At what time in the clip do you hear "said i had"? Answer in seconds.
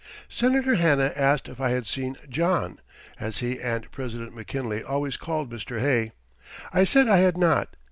6.85-7.37